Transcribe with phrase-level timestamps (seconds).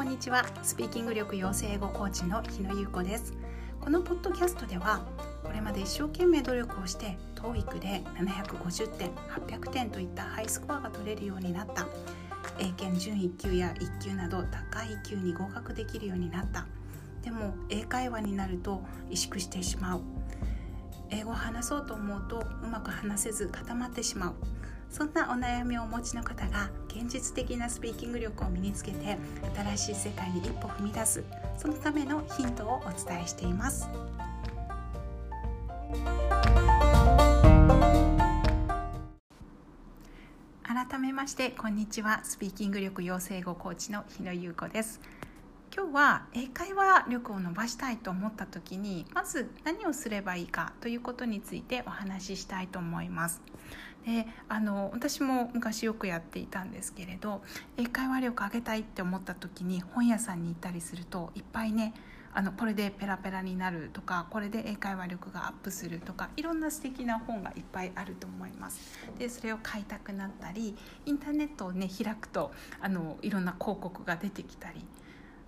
[0.00, 0.46] こんにちは。
[0.62, 3.34] スピーキング力養成英語コーチの日野優子です。
[3.82, 5.04] このポッドキャストでは
[5.44, 11.86] これまで一生懸命努力をして TOEIC で750点800点といったハイスコアが取れるようになった。
[12.58, 16.66] 英検準1級や1級など高い級に合格できるようになった。
[17.20, 20.00] でも英会話になると萎縮してしまう。
[21.10, 24.34] 英語を話そうと思うとうまく話せず固まってしまう。
[24.90, 29.16] そんなお悩みをお持ちの方が現実的なスピーキング力を身につけて
[29.76, 31.22] 新しい世界に一歩踏み出す
[31.56, 33.88] そのためのヒントをお伝えしています。
[40.64, 42.20] 改めましてこんにちは。
[42.24, 45.00] スピーキング力養成語コーチの日野優子です。
[45.72, 53.40] 今日は英会話力を伸ばしたいと思った時にまず何をすればいいかということについてお話ししたいと思います。
[54.04, 57.42] であの私も昔よくやっていたんですけれど
[57.76, 61.94] 英会話力上げたいって思った時に本屋さんに行ったりするといっぱいね
[62.32, 68.80] あのこれでペラペラになるとかこれで英会話力がアップするとかいろんな素敵な本がいっぱいあると思います。
[69.18, 74.84] でそれを買いたくなったりインターネットをね開くとあのいろんな広告が出てきたり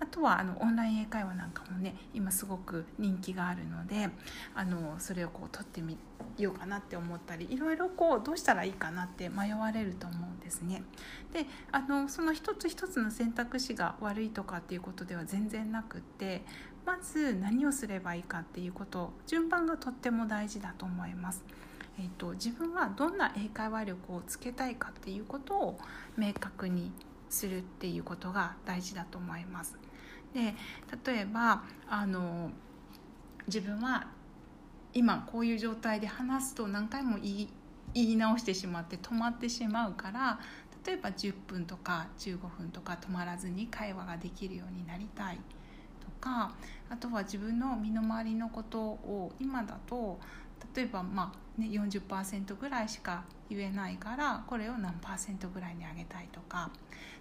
[0.00, 4.10] あとはあのオンライン英会話なんかもね今すごく人気があるので
[4.54, 5.96] あのそれをこう取ってみ
[6.36, 10.82] ようかなって思ったりいろいろこうどうしたらいいかなって迷われると思うんですね。
[11.32, 16.42] であのその一つ一つの選択肢が悪いとかっていうことでは全然なくって
[16.84, 21.44] まず何をすればいいかっていうこと順番がとっても大事だと思います。
[21.98, 25.78] えーと、自分はどんな英会話力をつけたいかっていうことを
[26.16, 26.90] 明確に
[27.34, 29.76] するっていうことが大事だと思います。
[30.32, 30.54] で
[31.04, 32.50] 例えばあの
[33.46, 34.08] 自分は
[34.92, 37.48] 今こういう状態で話すと何回も言い
[37.92, 40.40] 言い直してしまって止まってしまうから
[40.84, 45.38] 例えば10分とか15分とか止まらずに会話ができるようになりたい
[46.00, 46.52] とか
[46.90, 50.18] あとは自分の身の回りのことを今だと
[50.74, 56.70] 例えばまあ、ね、40%ぐらいしか言えないからこれを何パーセントぐらいに上げたいとか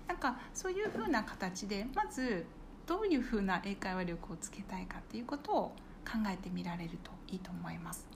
[0.08, 2.46] なんかそういうふうな形でまず
[2.86, 5.56] どういうふうな英会話力をつけたいかっていうことを
[6.06, 8.08] 考えてみられるといいと思います。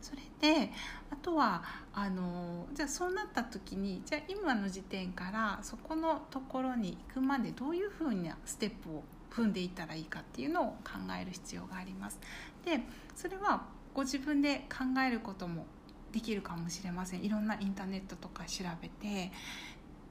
[0.00, 0.70] それで
[1.10, 1.62] あとは
[1.94, 12.20] あのじゃあそうなった時にじゃあ今の時点からそこのところに行くまでどういうふうなステップを踏んでいったらいいかっていうのを考える必要があります。
[12.66, 12.80] で
[13.16, 15.66] それはご自分で考えることも
[16.12, 17.24] できるかもしれません。
[17.24, 19.32] いろんなインターネットとか調べて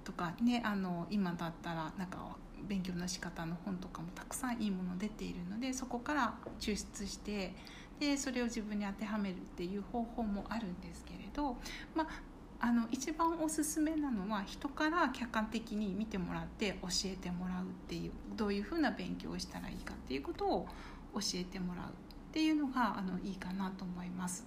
[0.04, 2.36] とかねあの今だったらなんか
[2.68, 7.54] 勉強の仕方の本とかもたくさんいいもの出ているのでそこから抽出して
[8.00, 11.58] でそれを自分に当てはめるっていう方法もあるんですけれど、
[11.96, 12.08] まあ、
[12.60, 20.68] あの一番おすすめなのは人から客観的に見てもらって教えてもらうっていうどういうふうな勉強をしたらいいかっていうことを
[21.14, 21.86] 教えてもらう。
[22.34, 24.44] っていうのがあのいいかなと思います。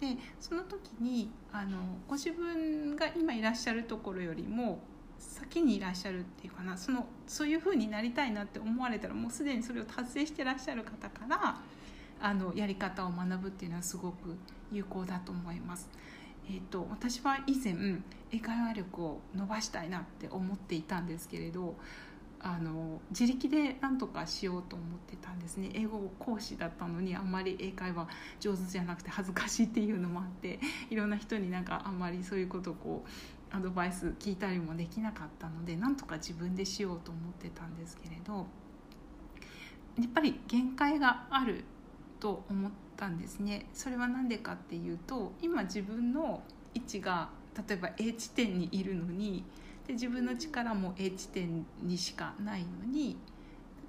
[0.00, 1.76] でその時にあの
[2.08, 4.78] ご自分が今いらっしゃるところよりも
[5.18, 11.60] 先にいらっしゃるっていうかなそのそういうふうになりたいなって思われたらもうすでにそれを達成してらっしゃる方から
[12.22, 14.34] あのやり方を学ぶっていうのはすごく
[14.72, 15.90] 有効だと思います。
[16.48, 17.74] えーと、私は以前
[18.32, 21.76] 英会話力を伸ばしたいなって思っていたんですけれど
[22.40, 25.70] あの自力で何とかしようと思ってたんですね。
[25.74, 30.60] 英語講師だったのにあんまり英会話上手じゃなくて恥ずかしいっていうのもあって
[30.90, 33.04] いろんな人になんかあんまりそういうことをこ
[33.52, 38.46] うアドバイス聞いたりもできなかったのでなんとか自分でしようと思ってたんですけれど
[39.98, 41.64] やっぱり限界がある
[42.20, 43.66] と思ったんですね。
[43.72, 46.42] それは何でかっていうと今自分の
[46.74, 47.30] 位置が
[47.68, 49.44] 例えば A 地点にいるのに
[49.88, 53.16] で自分の力も A 地点にしかないのに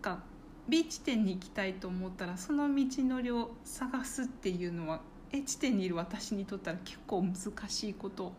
[0.01, 0.23] なんか
[0.69, 5.01] B 地点に行きたいと思ったらその道のりを探すっていうのは
[5.31, 7.35] A 地点にいる私にとったら結構難
[7.69, 8.31] しいこと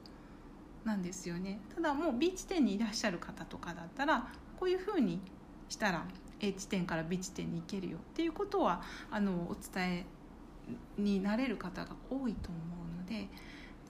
[0.85, 1.61] なんですよね。
[1.75, 5.21] ただもう B 地点にいらっしゃる方とかだったらこういうふうに
[5.69, 6.07] したら
[6.41, 8.81] A 地点から B 地点に行けるよっていうことは
[9.11, 10.07] あのお伝え
[10.97, 12.59] になれる方が多いと思
[12.97, 13.29] うので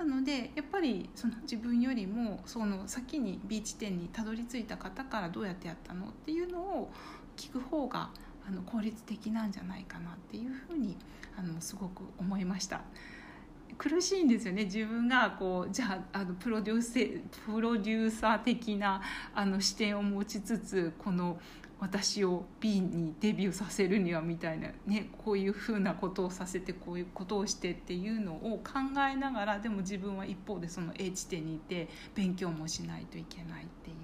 [0.00, 6.91] なのでやっぱりその自分よりもその先に B 地点にたどり着いた方からどうやってやったのっていうのを
[7.37, 8.08] 聞く方が
[8.49, 10.97] あの効率的なんじゃないかなっていうふうに
[11.38, 12.81] あのすごく思いました。
[13.81, 19.00] 苦しいんですよね自分がこうじゃああのプロデューセプロデューサー的な
[19.35, 21.41] あの視点を持ちつつこの
[21.79, 28.81] 私を B にデビューさせるにはみたいな、ね、こういうふうなことをさせてこういうことをしてっていうのを考
[29.11, 33.97] えながらでも自分は一方でその A 地点にいて勉強もしないといけないっていう。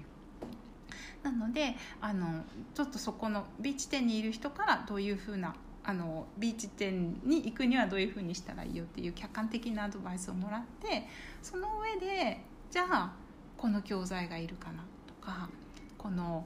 [1.21, 5.53] なのであのちょっとそこの B 地点にいる人からどういうふうな
[5.87, 11.07] あの B 地点に行くにはどういうふうにしたらいいよっていう客観的なアドバイスをもらって
[11.41, 13.13] その上でじゃあ
[13.57, 15.49] この教材がいるかなとか
[15.97, 16.45] この、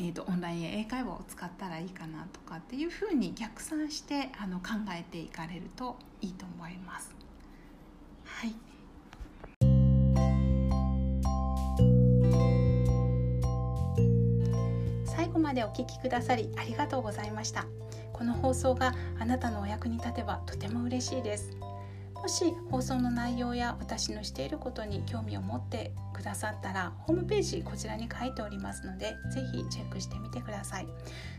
[0.00, 7.14] えーと、オンライン英会話を使ったらいいかなとかっていうふうに逆算してあの考えていかれるといいと思います。
[8.24, 8.54] はい
[15.06, 17.66] 最後までお聞きくださりありがとうございました
[18.14, 21.56] この放送があなたのお役に立てばとても嬉しいです。
[22.14, 30.86] もし放送の内容や私のしていることに興味を持ってくださったらホームページこちらに書いておりますのでぜひチェックしてみてください。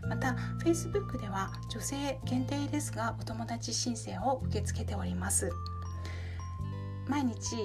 [0.07, 5.49] また Facebook では女性限定ですがお友達申請を受け付けております。
[7.07, 7.55] 毎日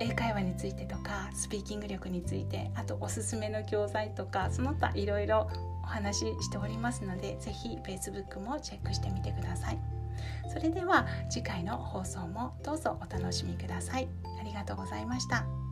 [0.00, 5.50] 英会話についてとかスピーキング力についてあとおすすめの教材とかその他いろいろ
[5.84, 9.78] お話ししておりますので是非 Facebook もチェックしてみてください。
[10.52, 14.08] それでは次回の放送もどうぞお楽しみください。
[14.40, 15.63] ありがとうございました。